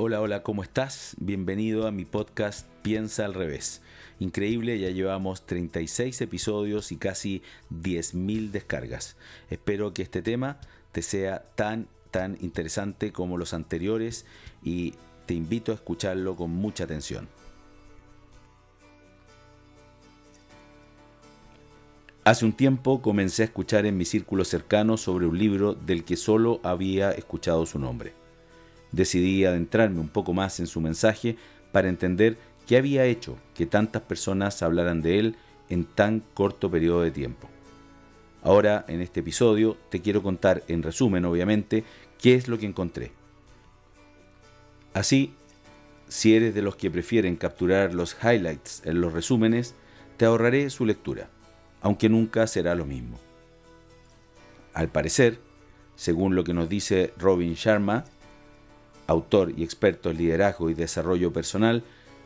[0.00, 1.16] Hola, hola, ¿cómo estás?
[1.18, 3.82] Bienvenido a mi podcast Piensa al revés.
[4.20, 9.16] Increíble, ya llevamos 36 episodios y casi 10.000 descargas.
[9.50, 10.60] Espero que este tema
[10.92, 14.24] te sea tan, tan interesante como los anteriores
[14.62, 14.94] y
[15.26, 17.28] te invito a escucharlo con mucha atención.
[22.22, 26.16] Hace un tiempo comencé a escuchar en mi círculo cercano sobre un libro del que
[26.16, 28.17] solo había escuchado su nombre.
[28.92, 31.36] Decidí adentrarme un poco más en su mensaje
[31.72, 35.36] para entender qué había hecho que tantas personas hablaran de él
[35.68, 37.48] en tan corto periodo de tiempo.
[38.42, 41.84] Ahora, en este episodio, te quiero contar, en resumen obviamente,
[42.20, 43.12] qué es lo que encontré.
[44.94, 45.34] Así,
[46.08, 49.74] si eres de los que prefieren capturar los highlights en los resúmenes,
[50.16, 51.28] te ahorraré su lectura
[51.80, 53.18] aunque nunca será lo mismo.
[54.74, 55.40] Al parecer,
[55.96, 58.04] según lo que nos dice Robin Sharma,
[59.08, 61.82] autor y experto en liderazgo y desarrollo personal,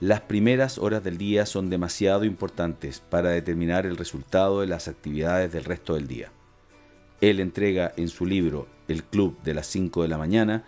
[0.00, 5.50] las primeras horas del día son demasiado importantes para determinar el resultado de las actividades
[5.50, 6.30] del resto del día.
[7.22, 10.64] Él entrega en su libro El Club de las 5 de la mañana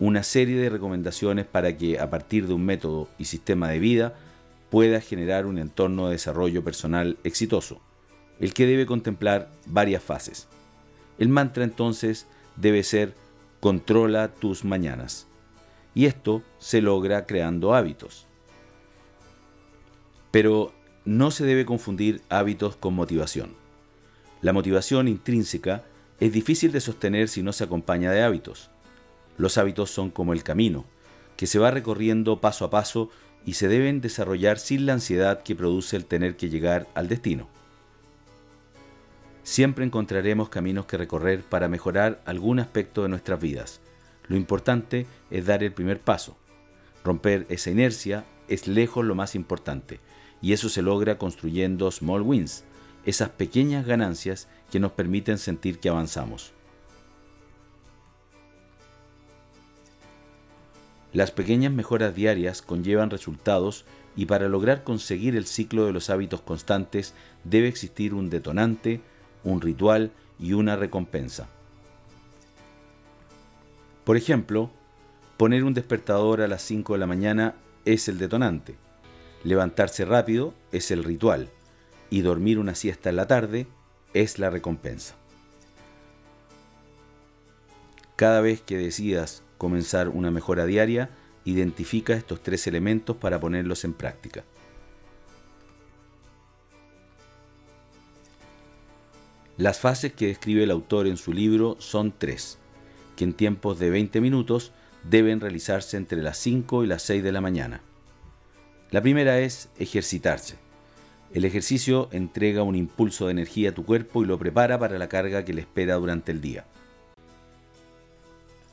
[0.00, 4.14] una serie de recomendaciones para que a partir de un método y sistema de vida
[4.70, 7.80] pueda generar un entorno de desarrollo personal exitoso
[8.40, 10.48] el que debe contemplar varias fases.
[11.18, 13.14] El mantra entonces debe ser
[13.60, 15.26] controla tus mañanas.
[15.94, 18.26] Y esto se logra creando hábitos.
[20.30, 20.72] Pero
[21.04, 23.54] no se debe confundir hábitos con motivación.
[24.42, 25.82] La motivación intrínseca
[26.20, 28.70] es difícil de sostener si no se acompaña de hábitos.
[29.38, 30.84] Los hábitos son como el camino,
[31.36, 33.10] que se va recorriendo paso a paso
[33.44, 37.48] y se deben desarrollar sin la ansiedad que produce el tener que llegar al destino.
[39.42, 43.80] Siempre encontraremos caminos que recorrer para mejorar algún aspecto de nuestras vidas.
[44.30, 46.36] Lo importante es dar el primer paso.
[47.02, 49.98] Romper esa inercia es lejos lo más importante,
[50.40, 52.62] y eso se logra construyendo small wins,
[53.04, 56.52] esas pequeñas ganancias que nos permiten sentir que avanzamos.
[61.12, 66.40] Las pequeñas mejoras diarias conllevan resultados y para lograr conseguir el ciclo de los hábitos
[66.40, 69.00] constantes debe existir un detonante,
[69.42, 71.48] un ritual y una recompensa.
[74.04, 74.70] Por ejemplo,
[75.36, 78.76] poner un despertador a las 5 de la mañana es el detonante,
[79.44, 81.48] levantarse rápido es el ritual
[82.10, 83.66] y dormir una siesta en la tarde
[84.14, 85.14] es la recompensa.
[88.16, 91.10] Cada vez que decidas comenzar una mejora diaria,
[91.44, 94.44] identifica estos tres elementos para ponerlos en práctica.
[99.56, 102.58] Las fases que describe el autor en su libro son tres,
[103.20, 104.72] que en tiempos de 20 minutos
[105.04, 107.82] deben realizarse entre las 5 y las 6 de la mañana.
[108.90, 110.56] La primera es ejercitarse.
[111.34, 115.10] El ejercicio entrega un impulso de energía a tu cuerpo y lo prepara para la
[115.10, 116.64] carga que le espera durante el día.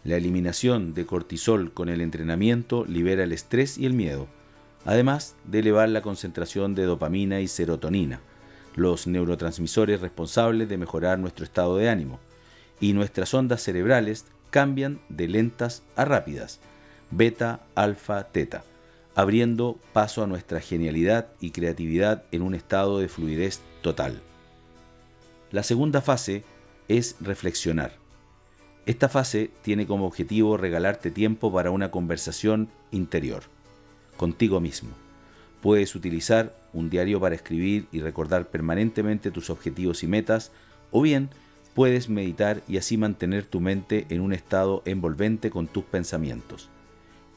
[0.06, 4.30] La eliminación de cortisol con el entrenamiento libera el estrés y el miedo,
[4.86, 8.22] además de elevar la concentración de dopamina y serotonina,
[8.78, 12.22] los neurotransmisores responsables de mejorar nuestro estado de ánimo,
[12.80, 16.60] y nuestras ondas cerebrales cambian de lentas a rápidas,
[17.12, 18.64] beta, alfa, teta,
[19.16, 24.22] abriendo paso a nuestra genialidad y creatividad en un estado de fluidez total.
[25.52, 26.44] La segunda fase
[26.88, 27.94] es reflexionar.
[28.86, 33.44] Esta fase tiene como objetivo regalarte tiempo para una conversación interior,
[34.18, 34.92] contigo mismo
[35.62, 40.52] Puedes utilizar un diario para escribir y recordar permanentemente tus objetivos y metas,
[40.92, 41.30] o bien
[41.78, 46.70] puedes meditar y así mantener tu mente en un estado envolvente con tus pensamientos.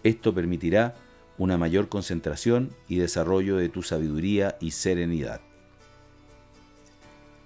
[0.03, 0.95] Esto permitirá
[1.37, 5.43] una mayor concentración y desarrollo de tu sabiduría y serenidad.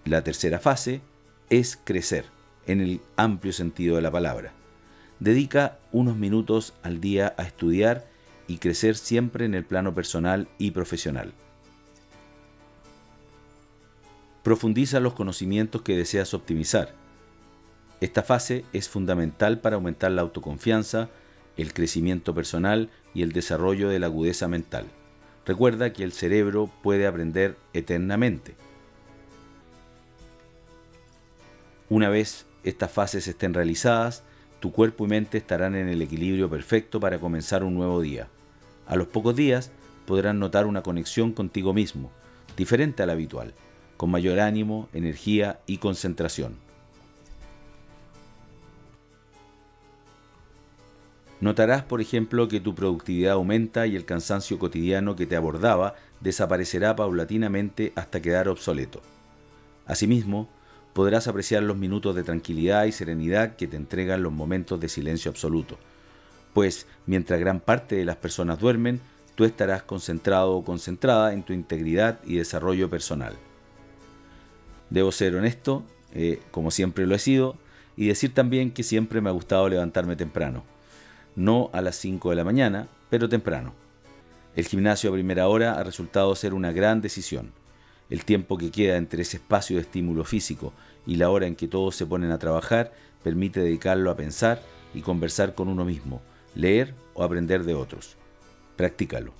[0.05, 1.01] La tercera fase
[1.51, 2.27] es crecer,
[2.65, 4.53] en el amplio sentido de la palabra.
[5.19, 8.07] Dedica unos minutos al día a estudiar
[8.47, 11.35] y crecer siempre en el plano personal y profesional.
[14.45, 16.93] Profundiza los conocimientos que deseas optimizar.
[18.03, 21.09] Esta fase es fundamental para aumentar la autoconfianza,
[21.57, 24.85] el crecimiento personal y el desarrollo de la agudeza mental.
[25.47, 28.55] Recuerda que el cerebro puede aprender eternamente.
[31.89, 34.25] Una vez estas fases estén realizadas,
[34.61, 38.29] tu cuerpo y mente estarán en el equilibrio perfecto para comenzar un nuevo día.
[38.87, 39.71] A los pocos días
[40.05, 42.11] podrán notar una conexión contigo mismo,
[42.59, 43.55] diferente a la habitual,
[43.97, 46.57] con mayor ánimo, energía y concentración.
[51.41, 56.97] Notarás, por ejemplo, que tu productividad aumenta y el cansancio cotidiano que te abordaba desaparecerá
[56.97, 59.03] paulatinamente hasta quedar obsoleto.
[59.85, 60.49] Asimismo,
[60.95, 65.31] podrás apreciar los minutos de tranquilidad y serenidad que te entregan los momentos de silencio
[65.31, 65.77] absoluto,
[66.55, 69.01] pues mientras gran parte de las personas duermen,
[69.35, 73.37] tú estarás concentrado o concentrada en tu integridad y desarrollo personal.
[74.91, 75.85] Debo ser honesto,
[76.15, 77.57] eh, como siempre lo he sido,
[77.97, 80.65] y decir también que siempre me ha gustado levantarme temprano.
[81.37, 83.75] No a las 5 de la mañana, pero temprano.
[84.57, 87.53] El gimnasio a primera hora ha resultado ser una gran decisión.
[88.11, 90.73] El tiempo que queda entre ese espacio de estímulo físico
[91.07, 92.93] y la hora en que todos se ponen a trabajar
[93.23, 94.63] permite dedicarlo a pensar
[94.95, 96.23] y conversar con uno mismo,
[96.55, 98.17] leer o aprender de otros.
[98.77, 99.33] Practícalo.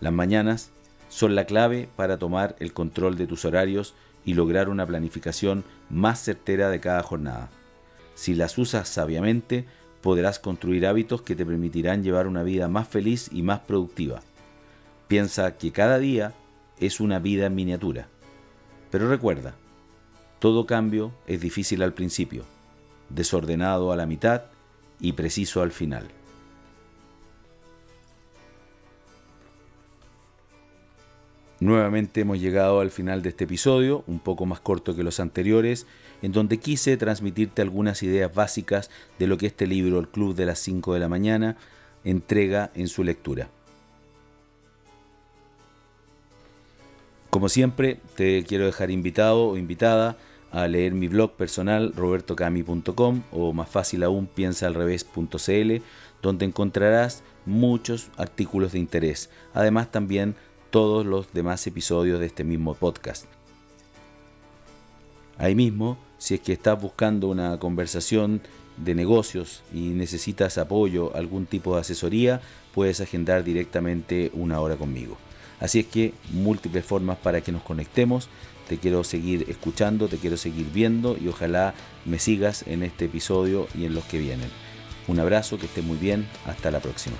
[0.00, 0.70] Las mañanas
[1.10, 3.94] son la clave para tomar el control de tus horarios
[4.24, 7.50] y lograr una planificación más certera de cada jornada.
[8.14, 9.66] Si las usas sabiamente,
[10.00, 14.20] podrás construir hábitos que te permitirán llevar una vida más feliz y más productiva.
[15.08, 16.34] Piensa que cada día
[16.78, 18.08] es una vida en miniatura.
[18.90, 19.54] Pero recuerda,
[20.38, 22.44] todo cambio es difícil al principio,
[23.08, 24.44] desordenado a la mitad
[25.00, 26.08] y preciso al final.
[31.60, 35.86] Nuevamente hemos llegado al final de este episodio, un poco más corto que los anteriores,
[36.22, 40.46] en donde quise transmitirte algunas ideas básicas de lo que este libro, El Club de
[40.46, 41.58] las 5 de la mañana,
[42.02, 43.50] entrega en su lectura.
[47.28, 50.16] Como siempre, te quiero dejar invitado o invitada
[50.52, 55.82] a leer mi blog personal robertocami.com o más fácil aún piensaalrevés.cl
[56.22, 59.30] donde encontrarás muchos artículos de interés.
[59.54, 60.34] Además también
[60.70, 63.26] todos los demás episodios de este mismo podcast.
[65.38, 68.42] Ahí mismo, si es que estás buscando una conversación
[68.76, 72.40] de negocios y necesitas apoyo, algún tipo de asesoría,
[72.74, 75.16] puedes agendar directamente una hora conmigo.
[75.58, 78.28] Así es que múltiples formas para que nos conectemos.
[78.68, 81.74] Te quiero seguir escuchando, te quiero seguir viendo y ojalá
[82.04, 84.48] me sigas en este episodio y en los que vienen.
[85.08, 87.16] Un abrazo, que esté muy bien, hasta la próxima.